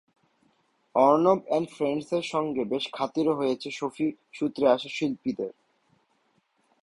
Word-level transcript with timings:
Arnab 0.95 1.39
and 1.47 1.67
ফ্রেন্ডসের 1.75 2.25
সঙ্গে 2.33 2.61
বেশ 2.65 2.85
খাতিরও 2.93 3.37
হয়ে 3.39 3.53
গেছে 3.53 3.69
সুফি 3.71 4.07
সূত্রে 4.33 4.65
আসা 4.67 4.89
শিল্পীদের। 4.89 5.53